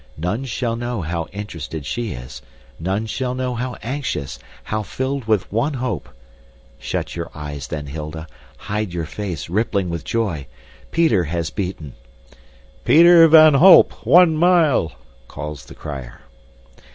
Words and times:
None 0.17 0.45
shall 0.45 0.75
know 0.75 1.01
how 1.03 1.27
interested 1.31 1.85
she 1.85 2.13
is, 2.13 2.41
none 2.79 3.05
shall 3.05 3.35
know 3.35 3.53
how 3.53 3.75
anxious, 3.83 4.39
how 4.63 4.81
filled 4.81 5.25
with 5.25 5.51
one 5.53 5.75
hope. 5.75 6.09
Shut 6.79 7.15
your 7.15 7.29
eyes 7.35 7.67
then, 7.67 7.85
Hilda 7.85 8.25
hide 8.57 8.97
our 8.97 9.05
face 9.05 9.47
rippling 9.47 9.91
with 9.91 10.03
joy. 10.03 10.47
Peter 10.89 11.25
has 11.25 11.51
beaten. 11.51 11.93
"Peter 12.83 13.27
van 13.27 13.53
Holp, 13.53 13.93
one 14.03 14.35
mile!" 14.35 14.93
calls 15.27 15.65
the 15.65 15.75
crier. 15.75 16.21